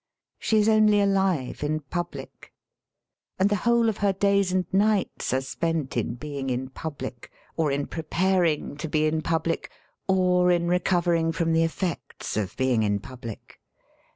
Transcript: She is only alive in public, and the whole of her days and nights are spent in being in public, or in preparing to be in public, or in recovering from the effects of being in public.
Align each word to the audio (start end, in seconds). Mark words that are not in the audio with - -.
She 0.39 0.57
is 0.57 0.67
only 0.67 0.99
alive 0.99 1.63
in 1.63 1.81
public, 1.81 2.51
and 3.37 3.49
the 3.51 3.57
whole 3.69 3.87
of 3.87 3.97
her 3.97 4.11
days 4.13 4.51
and 4.51 4.65
nights 4.73 5.31
are 5.31 5.41
spent 5.41 5.95
in 5.95 6.15
being 6.15 6.49
in 6.49 6.69
public, 6.69 7.29
or 7.55 7.71
in 7.71 7.85
preparing 7.85 8.77
to 8.77 8.89
be 8.89 9.05
in 9.05 9.21
public, 9.21 9.69
or 10.07 10.49
in 10.49 10.67
recovering 10.67 11.31
from 11.31 11.53
the 11.53 11.63
effects 11.63 12.35
of 12.35 12.57
being 12.57 12.81
in 12.81 12.99
public. 12.99 13.61